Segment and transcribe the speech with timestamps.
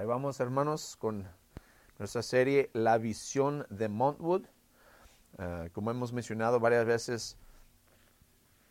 [0.00, 1.28] Ahí vamos, hermanos, con
[1.98, 4.46] nuestra serie La visión de Montwood.
[5.36, 7.36] Ah, como hemos mencionado varias veces,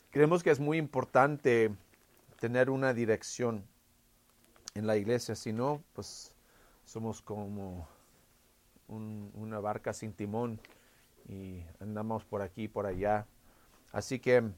[0.09, 1.69] creemos que es muy importante
[2.39, 3.63] tener una dirección
[4.73, 6.33] en la iglesia, si no, pues
[6.83, 7.87] somos como
[8.87, 10.59] una barca sin timón
[11.27, 13.27] y andamos por aquí y por allá.
[13.91, 14.49] Así que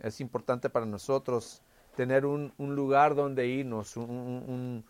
[0.00, 1.62] es importante para nosotros
[1.94, 4.84] tener un, lugar donde irnos, un,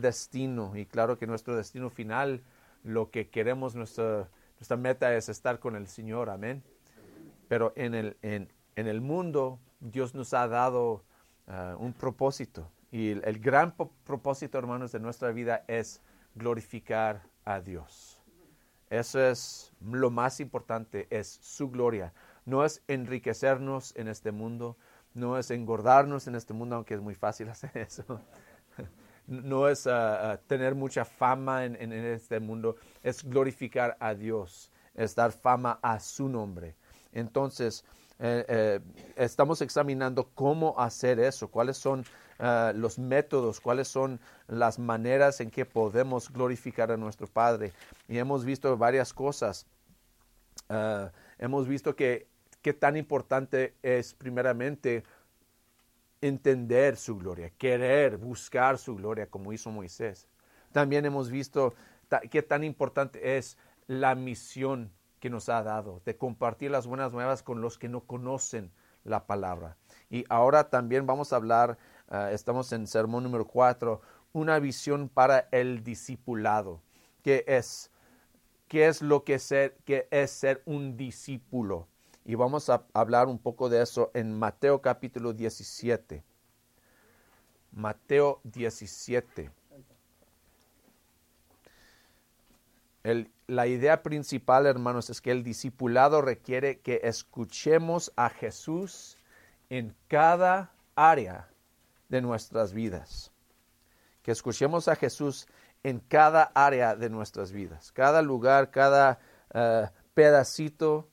[0.00, 0.76] destino.
[0.76, 2.42] Y claro que nuestro destino final,
[2.82, 6.30] lo que queremos, nuestra, nuestra meta es estar con el Señor.
[6.30, 6.62] Amén.
[7.48, 11.04] Pero en el, en, el mundo, Dios nos ha dado
[11.46, 12.70] uh, un propósito.
[12.90, 16.02] Y el gran propósito, hermanos, de nuestra vida es
[16.34, 18.20] glorificar a Dios.
[18.90, 22.12] Eso es lo más importante, es su gloria.
[22.44, 24.76] No es enriquecernos en este mundo,
[25.14, 28.20] no es engordarnos en este mundo, aunque es muy fácil hacer eso.
[29.26, 35.32] No es ah, tener mucha fama en, este mundo, es glorificar a Dios, es dar
[35.32, 36.74] fama a su nombre.
[37.12, 37.84] Entonces,
[38.18, 38.80] eh, eh,
[39.16, 42.04] estamos examinando cómo hacer eso, cuáles son
[42.38, 47.72] ah, los métodos, cuáles son las maneras en que podemos glorificar a nuestro Padre.
[48.08, 49.66] Y hemos visto varias cosas.
[51.38, 52.26] hemos visto que
[52.62, 55.02] qué tan importante es primeramente
[56.22, 60.28] entender su gloria, querer buscar su gloria como hizo Moisés.
[60.72, 61.74] También hemos visto
[62.30, 67.42] qué tan importante es la misión que nos ha dado de compartir las buenas nuevas
[67.42, 68.72] con los que no conocen
[69.04, 69.76] la palabra.
[70.10, 71.76] Y ahora también vamos a hablar,
[72.08, 74.00] ah, estamos en sermón número 4,
[74.32, 76.80] una visión para el discipulado,
[77.22, 77.90] que es,
[78.68, 81.88] qué es lo que, ser, que es ser un discípulo.
[82.24, 86.22] Y vamos a hablar un poco de eso en Mateo capítulo 17.
[87.72, 89.50] Mateo 17.
[93.48, 99.18] la idea principal, hermanos, es que el discipulado requiere que escuchemos a Jesús
[99.70, 101.48] en cada área
[102.08, 103.32] de nuestras vidas.
[104.22, 105.48] Que escuchemos a Jesús
[105.82, 109.18] en cada área de nuestras vidas, cada lugar, cada
[109.52, 111.08] eh, pedacito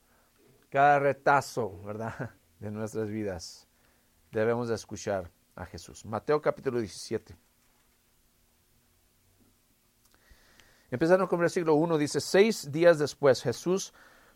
[0.69, 2.31] cada retazo, ¿verdad?
[2.59, 3.67] De nuestras vidas.
[4.31, 6.05] Debemos de escuchar a Jesús.
[6.05, 7.35] Mateo capítulo 17.
[10.91, 13.93] Empezando con el versículo 1, dice, seis días después Jesús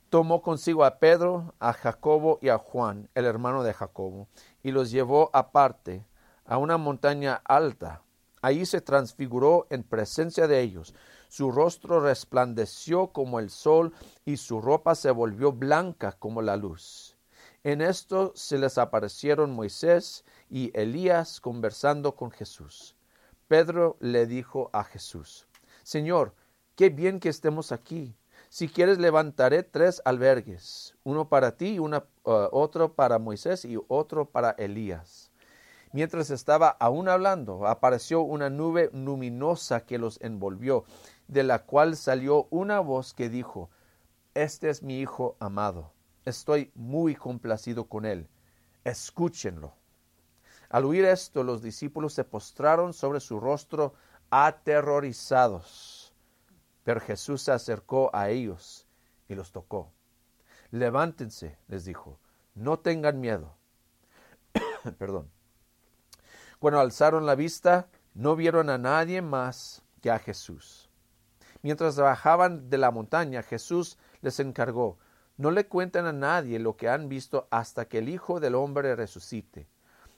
[0.10, 4.28] tomó consigo a Pedro, a Jacobo y a Juan, el hermano de Jacobo,
[4.64, 6.06] y los llevó aparte
[6.46, 8.04] a una montaña alta.
[8.42, 10.94] Allí se transfiguró en presencia de ellos
[11.34, 13.92] su rostro resplandeció como el sol
[14.24, 17.18] y su ropa se volvió blanca como la luz.
[17.64, 22.96] En esto se les aparecieron Moisés y Elías conversando con Jesús.
[23.48, 25.48] Pedro le dijo a Jesús,
[25.82, 26.36] Señor,
[26.76, 28.16] qué bien que estemos aquí.
[28.50, 31.90] Si quieres levantaré tres albergues, uno para ti, uh,
[32.24, 35.32] otro para Moisés y otro para Elías.
[35.94, 40.86] Mientras estaba aún hablando, apareció una nube luminosa que los envolvió
[41.28, 43.70] de la cual salió una voz que dijo,
[44.34, 45.92] Este es mi Hijo amado,
[46.26, 48.28] estoy muy complacido con él,
[48.84, 49.74] escúchenlo.
[50.70, 53.94] Al oír esto, los discípulos se postraron sobre su rostro
[54.32, 56.14] aterrorizados.
[56.84, 58.88] Pero Jesús se acercó a ellos
[59.30, 59.92] y los tocó.
[60.72, 62.18] Levántense, les dijo,
[62.56, 63.56] no tengan miedo.
[64.98, 65.30] Perdón.
[66.58, 70.83] Cuando alzaron la vista, no vieron a nadie más que a Jesús.
[71.64, 74.98] Mientras bajaban de la montaña, Jesús les encargó,
[75.38, 78.98] no le cuenten a nadie lo que han visto hasta que el Hijo del Hombre
[78.98, 79.70] resucite.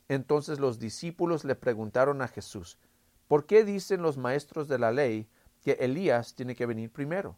[0.09, 2.79] Entonces los discípulos le preguntaron a Jesús,
[3.27, 5.29] ¿por qué dicen los maestros de la ley
[5.61, 7.37] que Elías tiene que venir primero?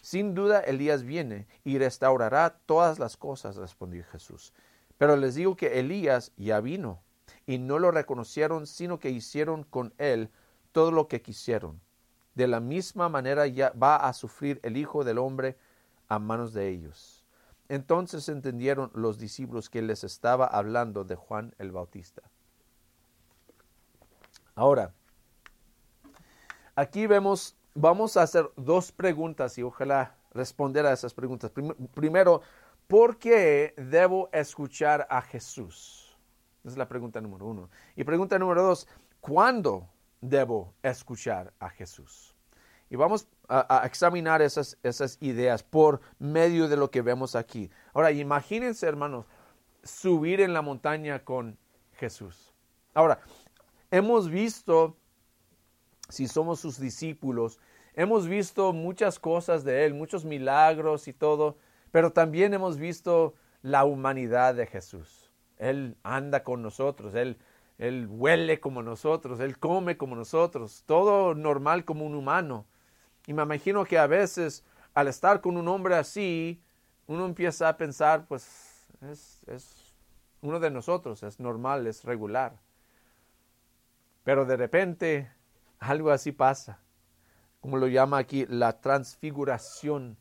[0.00, 4.54] Sin duda Elías viene y restaurará todas las cosas, respondió Jesús.
[4.96, 7.02] Pero les digo que Elías ya vino,
[7.46, 10.30] y no lo reconocieron, sino que hicieron con él
[10.70, 11.80] todo lo que quisieron
[12.38, 15.56] de la misma manera ya va a sufrir el Hijo del Hombre
[16.06, 17.26] a manos de ellos.
[17.68, 22.22] Entonces entendieron los discípulos que les estaba hablando de Juan el Bautista.
[24.54, 24.94] Ahora,
[26.76, 31.50] aquí vemos, vamos a hacer dos preguntas y ojalá responder a esas preguntas.
[31.92, 32.42] Primero,
[32.86, 36.16] ¿por qué debo escuchar a Jesús?
[36.60, 37.68] Esa es la pregunta número uno.
[37.96, 38.86] Y pregunta número dos,
[39.20, 39.88] ¿cuándo
[40.20, 42.27] debo escuchar a Jesús.
[42.90, 47.70] Y vamos a, examinar esas, esas ideas por medio de lo que vemos aquí.
[47.92, 49.26] Ahora, imagínense, hermanos,
[49.82, 51.58] subir en la montaña con
[51.92, 52.54] Jesús.
[52.94, 53.20] Ahora,
[53.90, 54.96] hemos visto
[56.08, 57.58] si somos sus discípulos,
[57.94, 61.58] hemos visto muchas cosas de Él, muchos milagros y todo,
[61.90, 65.30] pero también hemos visto la humanidad de Jesús.
[65.58, 67.38] Él anda con nosotros, Él,
[67.78, 72.66] él huele como nosotros, Él come como nosotros, todo normal como un humano.
[73.28, 74.64] Y me imagino que a veces
[74.94, 76.62] al estar con un hombre así,
[77.06, 79.92] uno empieza a pensar, pues es,
[80.40, 82.58] uno de nosotros, es normal, es regular.
[84.24, 85.30] Pero de repente
[85.78, 86.80] algo así pasa,
[87.60, 90.16] como lo llama aquí la transfiguración,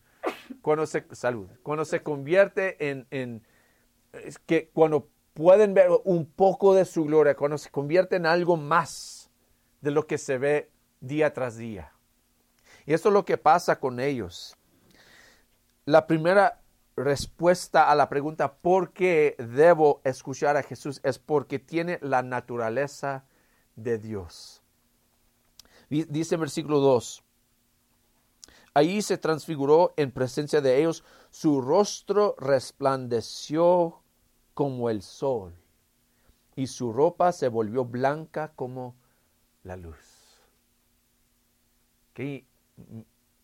[0.61, 3.41] cuando se, salud, cuando se convierte en, en
[4.45, 9.31] que cuando pueden ver un poco de su gloria, cuando se convierte en algo más
[9.79, 10.69] de lo que se ve
[10.99, 11.93] día tras día.
[12.87, 14.55] Y eso es lo que pasa con ellos.
[15.85, 16.61] La primera
[16.95, 21.01] respuesta a la pregunta ¿por qué debo escuchar a Jesús?
[21.03, 23.25] es porque tiene la naturaleza
[23.75, 24.63] de Dios.
[25.89, 27.23] Dice en versículo 2,
[28.73, 34.01] Ahí se transfiguró en presencia de ellos, su rostro resplandeció
[34.53, 35.53] como el sol
[36.55, 38.95] y su ropa se volvió blanca como
[39.63, 39.97] la luz.
[42.13, 42.46] Qué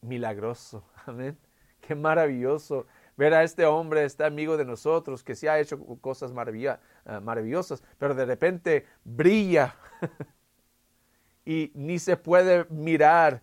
[0.01, 1.37] milagroso, amén.
[1.81, 2.85] Qué maravilloso
[3.15, 7.83] ver a este hombre, este amigo de nosotros, que se ha hecho cosas ah, maravillosas,
[7.97, 9.75] pero de repente brilla
[11.45, 13.41] y ni se puede mirar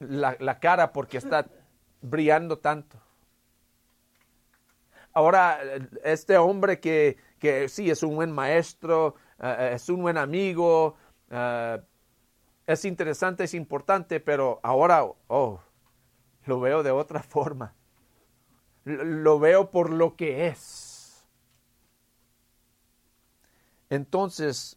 [0.00, 1.46] la, cara porque está
[2.00, 3.00] brillando tanto.
[5.12, 5.58] Ahora,
[6.04, 10.96] este hombre que, que, sí es un buen maestro, eh, es un buen amigo,
[11.30, 11.80] eh,
[12.68, 15.60] es interesante, es importante, pero ahora, oh,
[16.44, 17.74] lo veo de otra forma.
[18.84, 21.24] Lo veo por lo que es.
[23.88, 24.76] Entonces,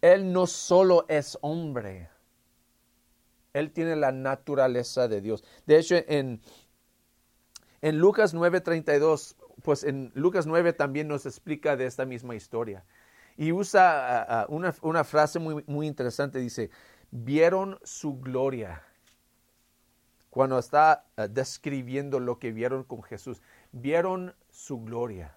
[0.00, 2.08] él no solo es hombre,
[3.54, 5.42] él tiene la naturaleza de Dios.
[5.66, 6.40] De hecho, en,
[7.80, 12.84] en Lucas 9:32, pues en Lucas 9 también nos explica de esta misma historia.
[13.36, 16.70] Y usa una, una, frase muy, muy interesante, dice,
[17.10, 18.82] vieron su gloria.
[20.30, 23.40] Cuando está describiendo lo que vieron con Jesús,
[23.72, 25.36] vieron su gloria.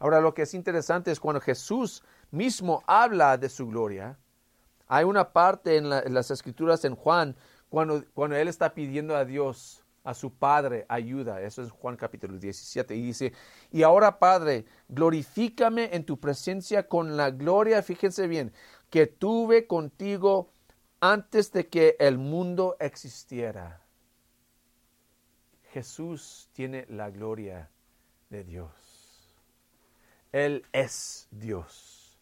[0.00, 4.18] Ahora lo que es interesante es cuando Jesús mismo habla de su gloria,
[4.88, 7.36] hay una parte en, en las escrituras en Juan
[7.68, 11.40] cuando, cuando él está pidiendo a Dios, a su Padre, ayuda.
[11.40, 12.94] Eso es Juan capítulo 17.
[12.94, 13.32] Y dice,
[13.70, 18.52] y ahora Padre, glorifícame en tu presencia con la gloria, fíjense bien,
[18.90, 20.51] que tuve contigo
[21.02, 23.82] antes de que el mundo existiera.
[25.72, 27.68] Jesús tiene la gloria
[28.30, 28.70] de Dios.
[30.32, 32.18] Él es Dios.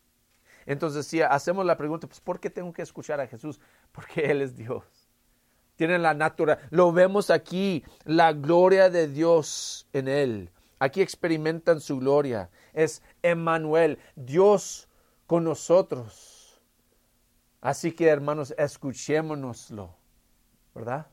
[0.66, 3.60] Entonces, si hacemos la pregunta, pues, ¿por qué tengo que escuchar a Jesús?
[3.92, 5.10] Porque Él es Dios
[5.80, 6.68] tienen la naturaleza.
[6.68, 10.50] Lo vemos aquí, la gloria de Dios en él.
[10.78, 12.50] Aquí experimentan su gloria.
[12.74, 14.90] Es Emmanuel, Dios
[15.26, 16.29] con nosotros.
[17.60, 19.94] Así que hermanos, escuchémonoslo,
[20.74, 21.06] ¿verdad?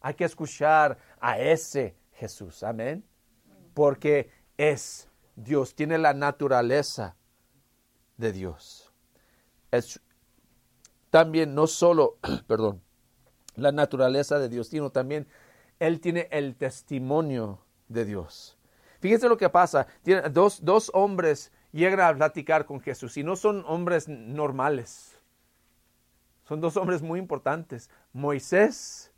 [0.00, 3.04] Hay que escuchar a ese Jesús, amén.
[3.74, 7.16] Porque es Dios, tiene la naturaleza
[8.16, 8.92] de Dios.
[9.70, 10.00] Es
[11.10, 12.82] también no solo, perdón,
[13.56, 15.26] la naturaleza de Dios, sino también
[15.78, 18.56] Él tiene el testimonio de Dios.
[19.00, 19.86] Fíjense lo que pasa.
[20.30, 25.19] Dos, dos hombres llegan a platicar con Jesús y no son hombres normales.
[26.50, 29.12] Son dos hombres muy importantes, Moisés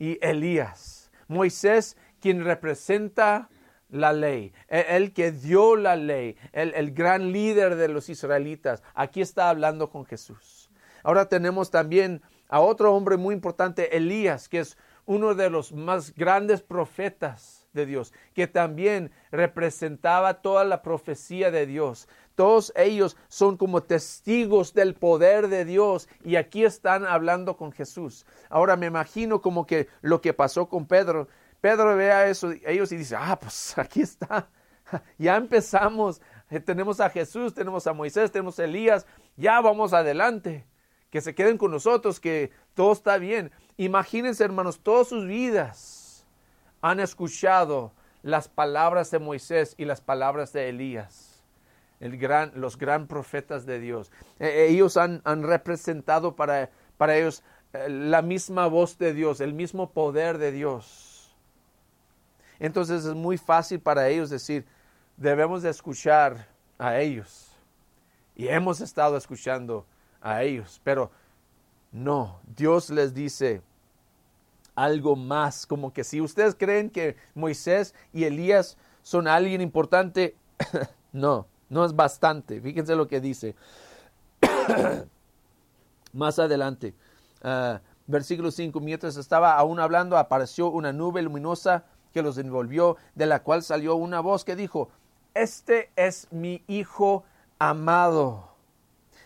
[0.00, 1.12] y Elías.
[1.28, 3.48] Moisés, quien representa
[3.90, 9.20] la ley, el que dio la ley, el, el, gran líder de los israelitas, aquí
[9.20, 10.68] está hablando con Jesús.
[11.04, 16.12] Ahora tenemos también a otro hombre muy importante, Elías, que es uno de los más
[16.12, 22.08] grandes profetas de Dios, que también representaba toda la profecía de Dios.
[22.34, 28.26] Todos ellos son como testigos del poder de Dios y aquí están hablando con Jesús.
[28.48, 31.28] Ahora me imagino como que lo que pasó con Pedro.
[31.60, 34.48] Pedro ve a eso, ellos y dice, ah, pues aquí está.
[35.18, 36.20] Ya empezamos.
[36.50, 39.06] Eh, tenemos a Jesús, tenemos a Moisés, tenemos a Elías.
[39.36, 40.66] Ya vamos adelante
[41.12, 43.52] que se queden con nosotros, que todo está bien.
[43.76, 46.26] Imagínense, hermanos, todas sus vidas
[46.80, 51.31] han escuchado las palabras de Moisés y las palabras de Elías,
[52.54, 54.10] los gran profetas de Dios.
[54.38, 57.42] E, ellos han, han representado para, para ellos
[57.72, 61.34] eh, la misma voz de Dios, el mismo poder de Dios.
[62.58, 64.66] Entonces es muy fácil para ellos decir,
[65.16, 67.52] debemos de escuchar a ellos.
[68.34, 69.86] Y hemos estado escuchando
[70.20, 70.80] a ellos.
[70.84, 71.10] Pero
[71.90, 73.60] No, Dios les dice
[74.74, 80.34] algo más, como que si ustedes creen que Moisés y Elías son alguien importante,
[81.12, 82.60] no, no es bastante.
[82.60, 83.56] Fíjense lo que dice.
[86.12, 86.94] más adelante,
[87.42, 93.24] uh, versículo 5, mientras estaba aún hablando, apareció una nube luminosa que los envolvió, de
[93.24, 94.90] la cual salió una voz que dijo,
[95.32, 97.24] este es mi hijo
[97.58, 98.48] amado.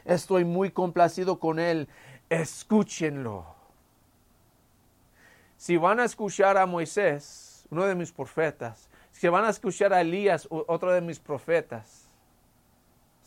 [0.04, 1.88] Estoy muy complacido con él.
[2.30, 3.44] Escúchenlo.
[5.56, 10.00] Si van a escuchar a Moisés, uno de mis profetas, si van a escuchar a
[10.00, 12.05] Elías, otro de mis profetas,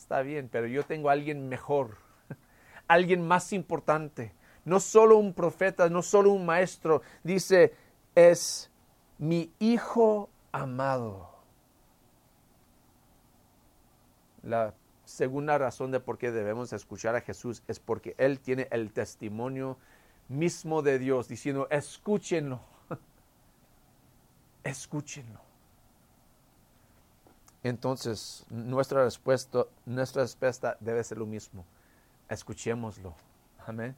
[0.09, 1.97] está bien, pero yo tengo a alguien mejor,
[2.87, 4.33] alguien más importante.
[4.65, 7.03] No solo un profeta, no solo un maestro.
[7.23, 7.75] Dice,
[8.15, 8.71] es
[9.19, 11.29] mi hijo amado.
[14.41, 14.73] La
[15.05, 19.77] segunda razón de por qué debemos escuchar a Jesús es porque Él tiene el testimonio
[20.27, 22.61] mismo de Dios diciendo, escúchenlo,
[24.63, 25.48] escúchenlo.
[27.63, 31.65] Entonces, nuestra respuesta, nuestra respuesta debe ser lo mismo.
[32.29, 33.15] Escuchémoslo.
[33.65, 33.95] Amén.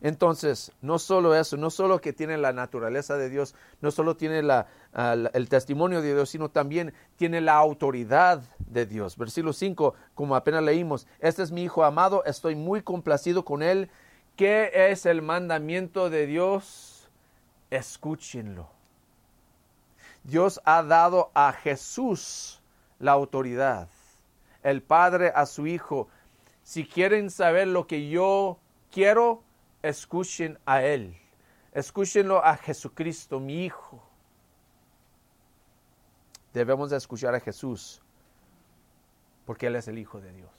[0.00, 4.38] Entonces, no solo eso, no solo que tiene la naturaleza de Dios, no solo tiene
[4.38, 9.16] el testimonio de Dios, sino también tiene la autoridad de Dios.
[9.16, 13.90] Versículo 5, como apenas leímos, este es mi Hijo amado, estoy muy complacido con él.
[14.36, 17.08] ¿Qué es el mandamiento de Dios?
[17.70, 18.77] Escúchenlo.
[20.24, 22.60] Dios ha dado a Jesús
[22.98, 23.88] la autoridad,
[24.62, 26.08] el Padre a su Hijo.
[26.62, 28.58] Si quieren saber lo que yo
[28.90, 29.42] quiero,
[29.82, 31.16] escuchen a Él,
[31.72, 34.02] escúchenlo a Jesucristo, mi Hijo.
[36.52, 38.02] Debemos de escuchar a Jesús,
[39.46, 40.50] porque Él es el Hijo de Dios.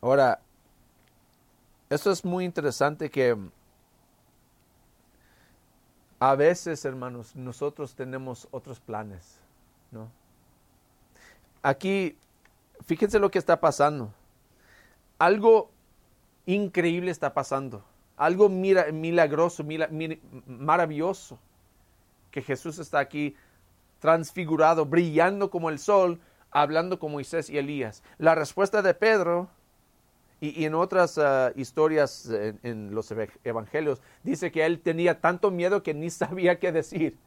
[0.00, 0.40] Ahora,
[1.88, 3.36] esto es muy interesante que
[6.18, 9.38] a veces, hermanos, nosotros tenemos otros planes,
[9.90, 10.10] ¿no?
[11.62, 12.16] Aquí,
[12.86, 14.12] fíjense lo que está pasando
[15.18, 15.70] algo
[16.46, 17.84] increíble está pasando,
[18.16, 19.64] algo milagroso,
[20.46, 21.38] maravilloso,
[22.30, 23.34] que Jesús está aquí
[23.98, 26.20] transfigurado, brillando como el sol,
[26.50, 28.02] hablando con Moisés y Elías.
[28.18, 29.48] La respuesta de Pedro
[30.40, 32.30] y, en otras ah, historias
[32.62, 33.12] en, los
[33.44, 37.18] evangelios dice que él tenía tanto miedo que ni sabía qué decir.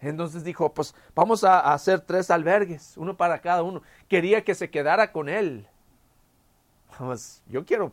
[0.00, 3.82] Entonces dijo, pues vamos a hacer tres albergues, uno para cada uno.
[4.08, 5.66] Quería que se quedara con él
[7.48, 7.92] yo quiero,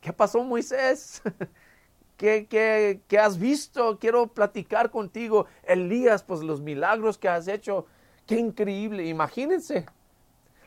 [0.00, 1.22] ¿qué pasó Moisés?
[2.16, 3.98] ¿Qué, qué, qué has visto?
[3.98, 5.46] Quiero platicar contigo.
[5.62, 7.86] Elías, pues los milagros que has hecho,
[8.26, 9.06] qué increíble.
[9.06, 9.86] Imagínense,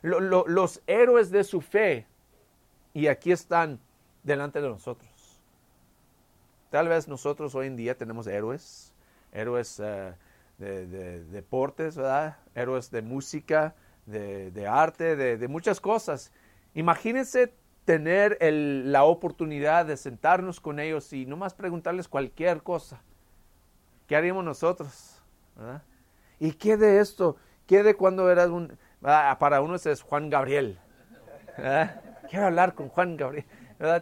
[0.01, 2.07] los héroes de su fe.
[2.93, 3.79] Y aquí están
[4.23, 5.09] delante de nosotros.
[6.69, 8.93] Tal vez nosotros hoy en día tenemos héroes,
[9.31, 10.13] héroes eh,
[10.57, 12.37] de, deportes, ¿verdad?
[12.55, 16.31] Héroes de música, de, arte, de, muchas cosas.
[16.73, 17.53] Imagínense
[17.85, 23.01] tener la oportunidad de sentarnos con ellos y no más preguntarles cualquier cosa.
[24.07, 25.21] ¿Qué haríamos nosotros?
[26.39, 27.37] ¿Y qué de esto?
[27.67, 28.77] ¿Qué de cuando eras un...
[29.03, 30.79] Ah, para uno es Juan Gabriel.
[32.29, 33.45] Quiero hablar con Juan Gabriel.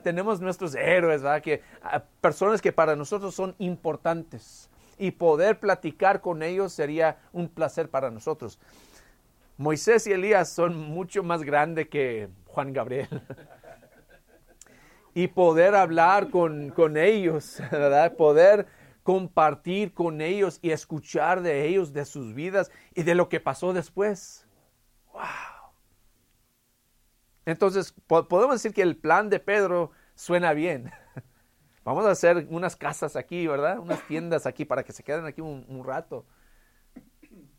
[0.04, 4.70] Tenemos nuestros héroes, Que, ah, personas que para nosotros son importantes.
[4.98, 8.60] Y poder platicar con ellos sería un placer para nosotros.
[9.58, 13.08] Moisés y Elías son mucho más grandes que Juan Gabriel.
[15.14, 18.16] y poder hablar con, ellos, ¿verdad?
[18.16, 18.68] Poder
[19.04, 23.74] compartir con ellos y escuchar de ellos, de sus vidas y de lo que pasó
[23.74, 24.46] después.
[25.14, 25.51] ¡Wow!
[27.46, 30.92] Entonces, podemos decir que el plan de Pedro suena bien.
[31.84, 33.80] Vamos a hacer unas casas aquí, ¿verdad?
[33.80, 36.26] Unas tiendas aquí para que se queden aquí un rato.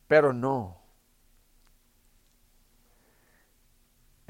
[0.07, 0.83] Pero no.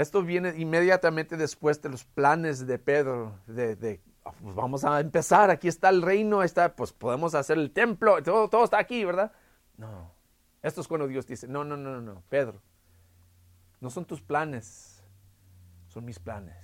[0.03, 4.01] Esto viene inmediatamente después de los planes de Pedro, de,
[4.41, 8.49] pues vamos a empezar, aquí está el reino, está, pues podemos hacer el templo, todo,
[8.49, 9.31] todo está aquí, ¿verdad?
[9.77, 10.13] No,
[10.63, 12.61] esto es cuando Dios dice, no, no, no, no, Pedro,
[13.81, 14.92] no son tus planes,
[15.93, 16.57] son mis planes.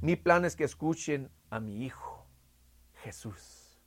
[0.00, 2.26] Mi plan es que escuchen a mi Hijo,
[3.02, 3.78] Jesús.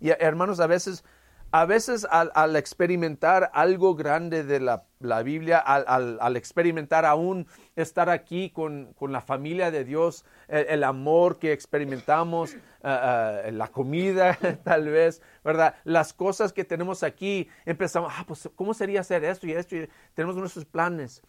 [0.00, 1.04] Y hermanos, a veces
[1.52, 4.82] a veces al, experimentar algo grande de la,
[5.22, 12.54] Biblia, al, experimentar aún estar aquí con, la familia de Dios, el, amor que experimentamos,
[12.54, 15.76] eh, eh, la comida tal vez, ¿verdad?
[15.84, 19.76] Las cosas que tenemos aquí, empezamos, ah, pues, ¿cómo sería hacer esto y esto?
[19.76, 21.22] Y tenemos nuestros planes.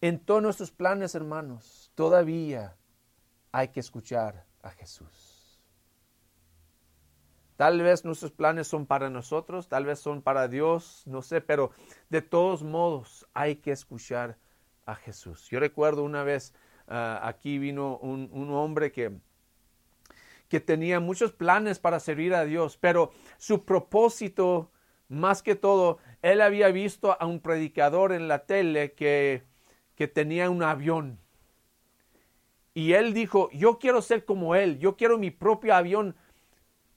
[0.00, 2.76] En todos nuestros planes, hermanos, todavía
[3.50, 5.36] hay que escuchar a Jesús.
[7.56, 11.70] Tal vez nuestros planes son para nosotros, tal vez son para Dios, no sé, pero
[12.10, 14.36] de todos modos hay que escuchar
[14.84, 15.48] a Jesús.
[15.48, 16.52] Yo recuerdo una vez
[16.88, 19.18] ah, aquí vino un, un hombre que,
[20.50, 24.70] que tenía muchos planes para servir a Dios, pero su propósito,
[25.08, 29.44] más que todo, él había visto a un predicador en la tele que,
[29.96, 31.18] que tenía un avión.
[32.74, 36.14] Y él dijo, yo quiero ser como él, yo quiero mi propio avión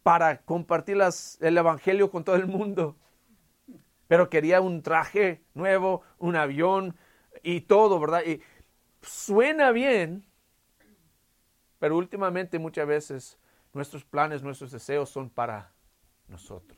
[0.04, 0.98] para compartir
[1.40, 2.98] el Evangelio con todo el mundo.
[4.08, 6.98] Pero quería un traje nuevo, un avión
[7.44, 8.24] y todo, ¿verdad?
[8.26, 8.42] Y
[9.02, 10.26] suena bien,
[11.80, 13.40] pero últimamente muchas veces
[13.74, 15.72] nuestros planes, nuestros deseos son para
[16.28, 16.78] nosotros.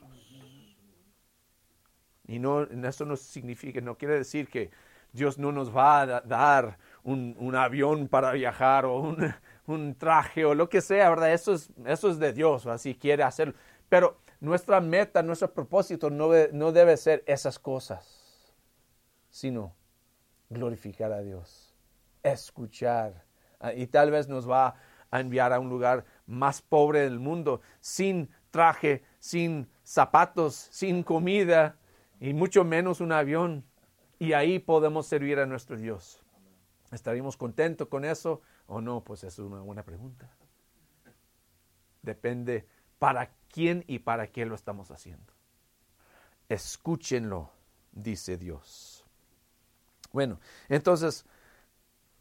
[2.27, 4.69] Y no, eso no significa, no quiere decir que
[5.13, 8.99] Dios no nos va a dar un, avión para viajar o
[9.67, 11.33] un, traje o lo que sea, ¿verdad?
[11.33, 13.53] Eso es, eso es de Dios, así quiere hacerlo.
[13.89, 18.53] Pero nuestra meta, nuestro propósito no, no debe ser esas cosas,
[19.29, 19.75] sino
[20.49, 21.75] glorificar a Dios,
[22.23, 23.25] escuchar.
[23.59, 24.75] Ah, y tal vez nos va
[25.09, 31.77] a enviar a un lugar más pobre del mundo, sin traje, sin zapatos, sin comida
[32.19, 33.65] y mucho menos un avión.
[34.21, 36.21] Y ahí podemos servir a nuestro Dios.
[36.91, 39.03] ¿Estaríamos contentos con eso o no?
[39.03, 40.29] Pues es una buena pregunta.
[42.03, 42.67] Depende
[42.99, 45.33] para quién y para qué lo estamos haciendo.
[46.49, 47.49] Escúchenlo,
[47.91, 49.03] dice Dios.
[50.11, 51.25] Bueno, entonces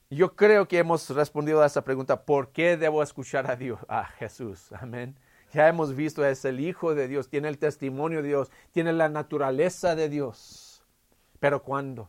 [0.08, 4.06] yo creo que hemos respondido a esa pregunta, ¿por qué debo escuchar a Dios, a
[4.06, 4.72] Jesús?
[4.72, 5.18] Amén.
[5.52, 9.10] Ya hemos visto, es el Hijo de Dios, tiene el testimonio de Dios, tiene la
[9.10, 10.69] naturaleza de Dios.
[11.40, 12.08] Pero ¿cuándo?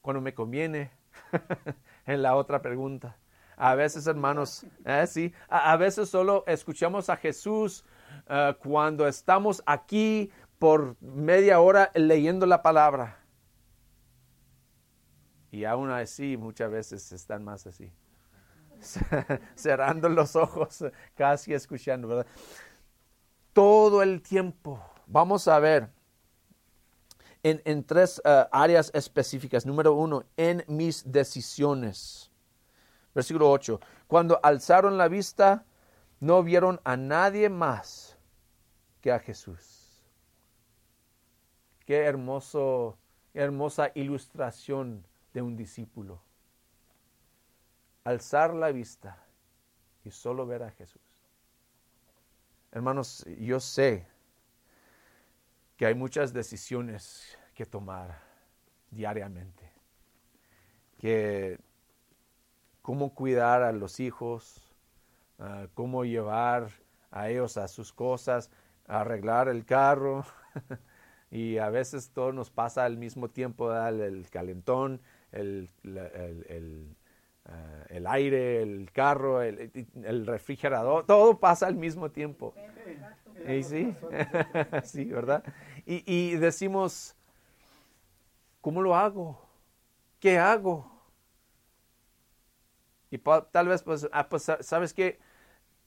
[0.00, 0.92] Cuando me conviene.
[2.06, 3.16] en la otra pregunta.
[3.56, 7.84] A veces, hermanos, eh, sí, a, veces solo escuchamos a Jesús
[8.28, 13.18] eh, cuando estamos aquí por media hora leyendo la palabra.
[15.50, 17.90] Y aún así muchas veces están más así,
[19.54, 22.26] cerrando los ojos, casi escuchando, ¿verdad?
[23.52, 24.80] Todo el tiempo.
[25.06, 25.90] Vamos a ver
[27.64, 29.66] en, tres eh, áreas específicas.
[29.66, 32.30] Número uno, en mis decisiones.
[33.14, 33.80] Versículo 8.
[34.06, 35.64] Cuando alzaron la vista,
[36.20, 38.16] no vieron a nadie más
[39.00, 40.02] que a Jesús.
[41.86, 42.98] Qué hermoso,
[43.34, 46.20] hermosa ilustración de un discípulo.
[48.04, 49.24] Alzar la vista
[50.04, 51.00] y solo ver a Jesús.
[52.72, 54.06] Hermanos, yo sé
[55.78, 58.16] que hay muchas decisiones que tomar
[58.92, 59.68] diariamente.
[60.96, 61.58] Que
[62.82, 64.62] cómo cuidar a los hijos,
[65.40, 66.70] ah, cómo llevar
[67.10, 68.48] a ellos a sus cosas,
[68.86, 70.24] arreglar el carro.
[71.32, 75.00] y a veces todo nos pasa al mismo tiempo, el calentón,
[75.32, 75.68] el,
[77.44, 82.54] ah, el, aire, el carro, el, refrigerador, todo pasa al mismo tiempo.
[83.48, 83.96] ¿Y sí?
[84.84, 85.42] sí, ¿verdad?
[85.84, 87.17] Y, y, decimos,
[88.60, 89.48] ¿cómo lo hago?
[90.20, 90.90] ¿Qué hago?
[93.10, 95.18] Y tal vez, pues, ah, pues sabes que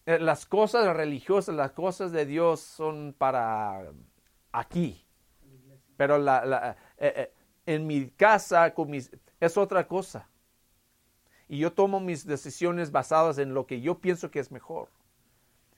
[0.06, 3.92] eh, las cosas religiosas, las cosas de Dios son para
[4.52, 5.06] aquí.
[5.98, 7.34] Pero eh, eh,
[7.68, 8.74] en mi casa
[9.40, 10.28] es otra cosa.
[11.48, 14.90] Y yo tomo mis decisiones basadas en lo que yo pienso que es mejor.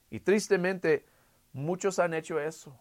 [0.10, 1.06] Y tristemente,
[1.51, 2.77] muchos han hecho eso.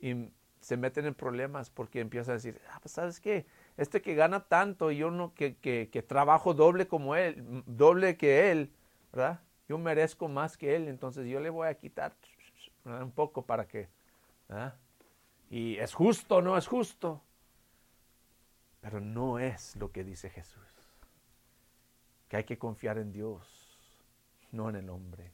[0.00, 3.46] Y se meten en problemas porque empiezan a decir, ah, pues sabes qué,
[3.76, 8.72] este que gana tanto, yo no, que, que, trabajo doble como él, doble que él,
[9.12, 9.40] ¿verdad?
[9.68, 12.14] Yo merezco más que él, entonces yo le voy a quitar
[12.84, 13.88] un poco para que.
[15.48, 17.22] Y es justo, no es justo.
[18.80, 20.62] Pero no es lo que dice Jesús.
[22.28, 23.78] Que hay que confiar en Dios,
[24.52, 25.32] no en el hombre.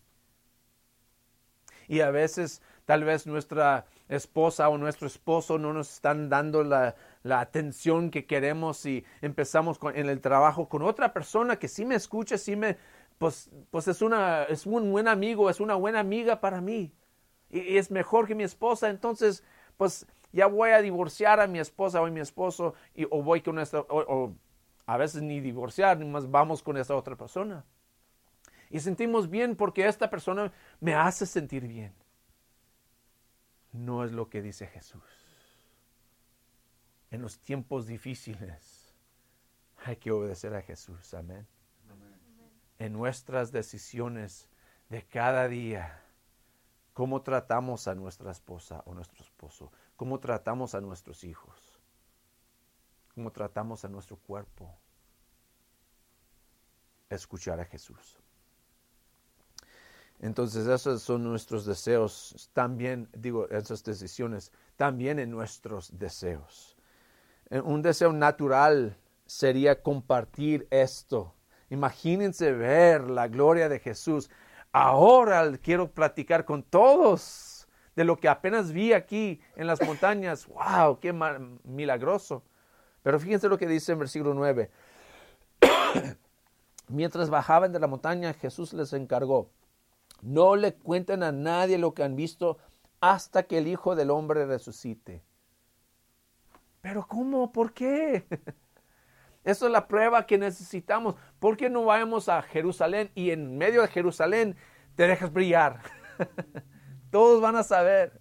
[1.88, 6.94] Y a veces tal vez nuestra esposa o nuestro esposo no nos están dando la,
[7.29, 12.38] atención que queremos y empezamos en el trabajo con otra persona que sí me escucha,
[12.38, 12.79] sí me,
[13.18, 16.92] pues, pues es, una, es un buen amigo, es una buena amiga para mí.
[17.51, 19.42] Y, es mejor que mi esposa, entonces
[19.77, 23.40] pues ya voy a divorciar a mi esposa o a mi esposo y, o voy
[23.40, 24.33] con esta, o,
[24.87, 27.64] a veces ni divorciar, ni más vamos con esa otra persona.
[28.70, 31.94] Y sentimos bien porque esta persona me hace sentir bien.
[33.72, 35.02] No es lo que dice Jesús.
[37.11, 38.94] En los tiempos difíciles
[39.85, 41.14] hay que obedecer a Jesús.
[41.14, 41.46] Amén.
[42.79, 44.48] En nuestras decisiones
[44.88, 46.02] de cada día,
[46.92, 51.79] cómo tratamos a nuestra esposa o nuestro esposo, cómo tratamos a nuestros hijos,
[53.14, 54.74] cómo tratamos a nuestro cuerpo.
[57.09, 58.18] Escuchar a Jesús.
[60.20, 66.76] Entonces esos son nuestros deseos, también digo, esas decisiones, también en nuestros deseos.
[67.50, 71.35] Eh, un deseo natural sería compartir esto.
[71.68, 74.31] Imagínense ver la gloria de Jesús.
[74.72, 80.46] Ahora quiero platicar con todos de lo que apenas vi aquí en las montañas.
[80.46, 81.00] ¡Wow!
[81.00, 81.12] ¡Qué
[81.64, 82.42] milagroso!
[83.02, 84.70] Pero fíjense lo que dice en versículo 9.
[86.88, 89.50] Mientras bajaban de la montaña, Jesús les encargó,
[90.22, 92.59] no le cuenten a nadie lo que han visto
[93.00, 95.22] hasta que el Hijo del Hombre resucite.
[96.81, 97.52] Pero ¿cómo?
[97.52, 98.26] ¿Por qué?
[99.44, 101.14] Esa es la prueba que necesitamos.
[101.38, 104.57] ¿Por qué no vamos a Jerusalén y en medio de Jerusalén
[104.96, 105.83] te dejas brillar?
[107.11, 108.20] Todos van a saber.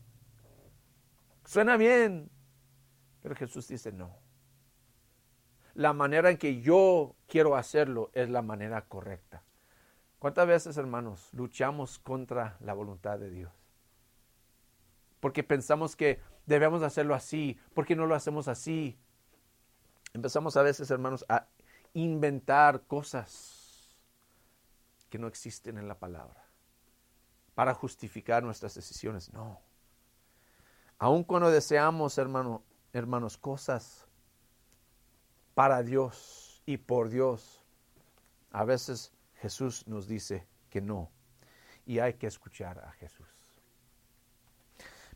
[1.45, 2.29] Suena bien.
[3.21, 4.19] Pero Jesús dice no.
[5.73, 9.44] La manera en que yo quiero hacerlo es la manera correcta.
[10.25, 13.53] ¿Cuántas veces, hermanos, luchamos contra la voluntad de Dios?
[15.19, 17.59] Porque pensamos que debemos hacerlo así.
[17.75, 18.97] ¿Por qué no lo hacemos así?
[20.15, 21.45] Empezamos a veces, hermanos, a
[21.93, 23.95] inventar cosas
[25.11, 26.43] que no existen en la palabra
[27.53, 29.31] para justificar nuestras decisiones.
[29.31, 29.61] No.
[30.97, 34.07] Aun cuando deseamos, hermano, hermanos, cosas
[35.53, 37.63] para Dios y por Dios,
[38.49, 39.14] a veces
[39.45, 41.11] Jesús nos dice que no.
[41.85, 43.27] Y hay que escuchar a Jesús.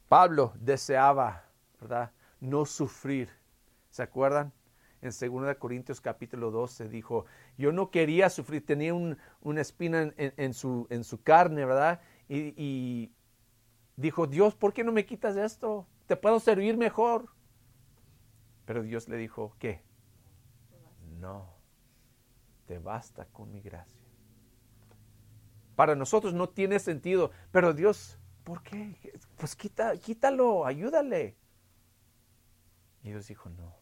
[0.07, 1.45] Pablo deseaba,
[1.81, 2.11] ¿verdad?
[2.39, 3.27] No sufrir.
[3.89, 4.53] ¿Se acuerdan?
[5.01, 7.25] en 2 Corintios capítulo 12 dijo,
[7.57, 11.99] yo no quería sufrir, tenía una espina en, su, en, su, carne, ¿verdad?
[12.27, 13.11] Y, y,
[13.95, 15.87] dijo, Dios, ¿por qué no me quitas esto?
[16.05, 17.29] Te puedo servir mejor.
[18.65, 19.81] Pero Dios le dijo, ¿qué?
[21.19, 21.49] No,
[22.67, 23.98] te basta con mi gracia.
[25.79, 28.97] Para nosotros no tiene sentido, pero Dios, ¿por qué?
[29.37, 31.37] Pues quita, quítalo, ayúdale.
[33.01, 33.79] Y Dios dijo, no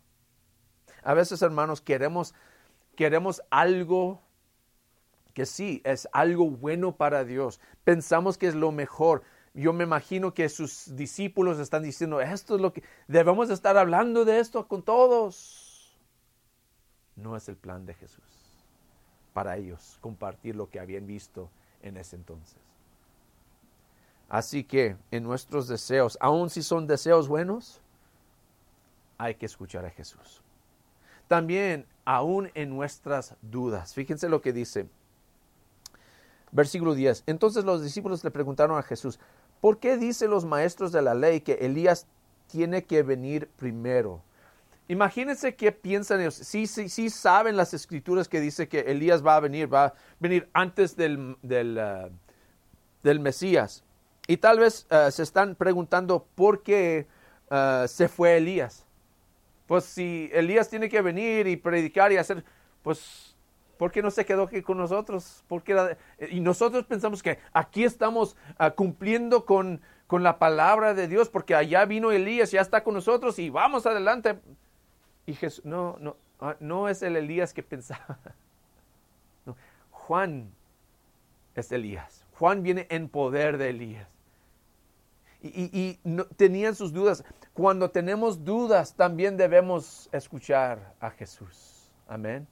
[1.02, 2.36] a veces, hermanos, queremos,
[2.96, 4.22] queremos algo
[5.34, 7.60] que sí, es algo bueno para Dios.
[7.84, 9.24] Pensamos que es lo mejor.
[9.56, 14.24] Yo me imagino que sus discípulos están diciendo, esto es lo que debemos estar hablando
[14.24, 15.98] de esto con todos.
[17.16, 18.24] No es el plan de Jesús
[19.34, 21.50] para ellos compartir lo que habían visto
[21.82, 22.58] en ese entonces.
[24.30, 27.82] Así que en nuestros deseos, aun si son deseos buenos,
[29.18, 30.42] hay que escuchar a Jesús.
[31.28, 33.94] También aún en nuestras dudas.
[33.94, 34.88] Fíjense lo que dice.
[36.52, 37.24] Versículo 10.
[37.26, 39.20] Entonces los discípulos le preguntaron a Jesús,
[39.60, 42.08] ¿por qué dicen los maestros de la ley que Elías
[42.48, 44.22] tiene que venir primero?
[44.90, 46.36] Imagínense qué piensan ellos.
[46.36, 49.94] Sí, sí, sí saben las escrituras que dice que Elías va a venir, va a
[50.20, 52.10] venir antes del, del, uh,
[53.04, 53.84] del Mesías.
[54.28, 57.06] Y tal vez uh, se están preguntando por qué
[57.52, 58.86] uh, se fue Elías.
[59.66, 62.46] Pues si Elías tiene que venir y predicar y hacer,
[62.82, 63.36] pues,
[63.78, 65.44] ¿por qué no se quedó aquí con nosotros?
[65.50, 65.98] Porque
[66.32, 68.38] y nosotros pensamos que aquí estamos
[68.78, 73.38] cumpliendo con, con la palabra de Dios, porque allá vino Elías, ya está con nosotros
[73.40, 74.40] y vamos adelante.
[75.28, 78.18] Y Jesús, no, no, ah, no es el Elías que pensaba.
[79.92, 80.50] Juan
[81.54, 82.26] es Elías.
[82.34, 84.08] Juan viene en poder de Elías
[85.42, 86.00] y,
[86.36, 87.24] tenían sus dudas.
[87.54, 91.92] Cuando tenemos dudas, también debemos escuchar a Jesús.
[92.08, 92.48] Amén.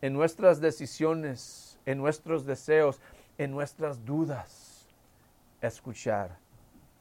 [0.00, 3.00] En nuestras decisiones, en nuestros deseos,
[3.38, 4.86] en nuestras dudas,
[5.60, 6.36] escuchar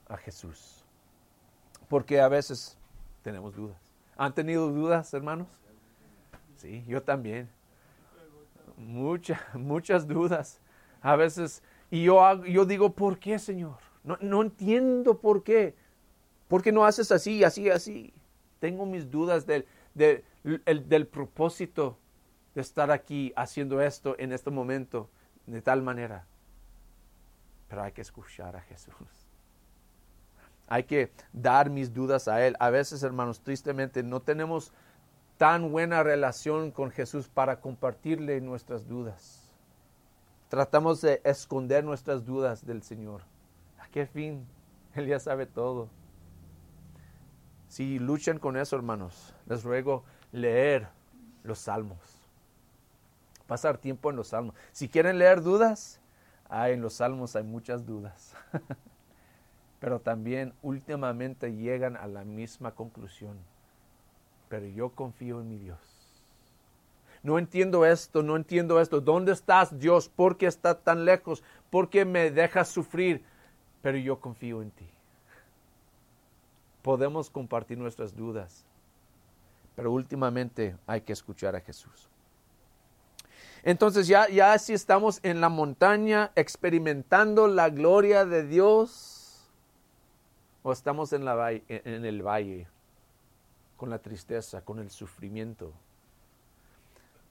[0.07, 0.83] a Jesús.
[1.89, 2.77] Porque a veces
[3.23, 3.92] tenemos dudas.
[4.15, 5.47] ¿Han tenido dudas, hermanos?
[6.57, 7.49] Sí, yo también.
[8.77, 10.59] Muchas, muchas dudas.
[11.01, 13.77] A veces, y yo, yo digo, ¿por qué, Señor?
[14.03, 15.75] No, entiendo por qué.
[16.47, 18.13] ¿Por qué no haces así, así, así?
[18.59, 21.97] Tengo mis dudas del, del propósito
[22.53, 25.09] de estar aquí haciendo esto en este momento
[25.47, 26.25] de tal manera.
[27.67, 29.22] Pero hay que escuchar a Jesús.
[30.67, 32.55] Hay que dar mis dudas a Él.
[32.59, 34.71] A veces, hermanos, tristemente no tenemos
[35.37, 39.51] tan buena relación con Jesús para compartirle nuestras dudas.
[40.49, 43.21] Tratamos de esconder nuestras dudas del Señor
[43.93, 44.45] qué fin?
[44.95, 45.87] Él ya sabe todo.
[47.69, 50.89] Si luchan con eso, hermanos, les ruego leer
[51.43, 51.97] los salmos.
[53.47, 54.55] Pasar tiempo en los salmos.
[54.71, 55.99] Si quieren leer dudas,
[56.51, 58.35] en los salmos hay muchas dudas.
[59.83, 63.37] Pero también últimamente llegan a la misma conclusión.
[64.47, 65.77] Pero yo confío en mi Dios.
[67.21, 69.01] No entiendo esto, no entiendo esto.
[69.01, 70.07] ¿Dónde estás, Dios?
[70.07, 71.43] ¿Por qué estás tan lejos?
[71.69, 73.25] ¿Por qué me dejas sufrir?
[73.81, 74.87] Pero yo confío en ti.
[76.81, 78.65] Podemos compartir nuestras dudas,
[79.75, 82.07] pero últimamente hay que escuchar a Jesús.
[83.63, 89.12] Entonces ya, ya si estamos en la montaña experimentando la gloria de Dios,
[90.63, 92.67] o estamos en, la en el valle
[93.77, 95.73] con la tristeza, con el sufrimiento.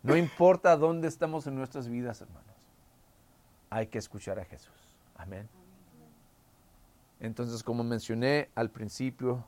[0.02, 2.56] No importa dónde estamos en nuestras vidas, hermanos,
[3.70, 4.74] hay que escuchar a Jesús.
[5.16, 5.48] Amén.
[7.20, 9.44] Entonces, como mencioné al principio,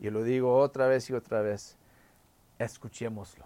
[0.00, 1.76] y lo digo otra vez y otra vez,
[2.58, 3.44] escuchémoslo.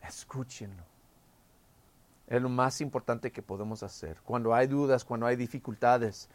[0.00, 0.84] Escúchenlo.
[2.26, 4.18] Es lo más importante que podemos hacer.
[4.24, 6.30] Cuando hay dudas, cuando hay dificultades,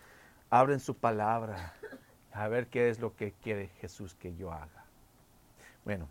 [0.49, 1.73] abren su palabra
[2.35, 4.85] a ver qué es lo que quiere Jesús que yo haga.
[5.85, 6.09] Bueno,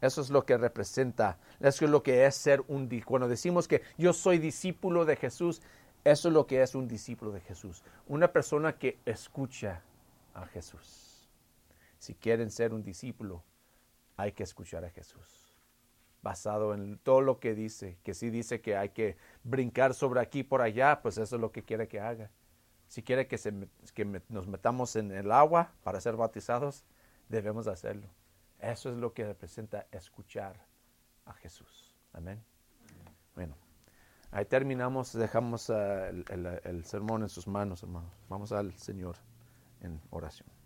[0.00, 3.82] eso es lo que representa, eso es lo que es ser un Cuando decimos que
[3.96, 5.62] yo soy discípulo de Jesús,
[6.02, 7.84] eso es lo que es un discípulo de Jesús.
[8.08, 9.82] Una persona que escucha
[10.34, 11.28] a Jesús.
[11.98, 13.44] Si quieren ser un discípulo,
[14.16, 15.54] hay que escuchar a Jesús
[16.22, 20.42] basado en todo lo que dice, que si dice que hay que brincar sobre aquí
[20.42, 22.30] por allá, pues eso es lo que quiere que haga.
[22.90, 23.38] Si quiere que,
[24.30, 26.84] nos metamos en el agua para ser bautizados,
[27.28, 28.08] debemos hacerlo.
[28.58, 30.66] Eso es lo que representa escuchar
[31.24, 31.94] a Jesús.
[32.12, 32.42] Amén.
[33.36, 33.54] Bueno,
[34.32, 36.24] ahí terminamos, dejamos el,
[36.64, 38.10] el sermón en sus manos, hermanos.
[38.28, 39.14] Vamos al Señor
[39.82, 40.50] en oración.